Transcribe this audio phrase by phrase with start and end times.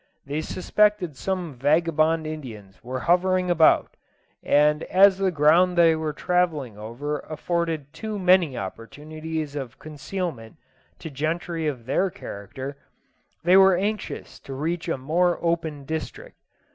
[0.25, 3.97] They suspected some vagabond Indians were hovering about,
[4.41, 10.57] and as the ground they were travelling over afforded too many opportunities of concealment
[10.97, 12.77] to gentry of their character,
[13.43, 16.37] they were anxious to reach a more open district.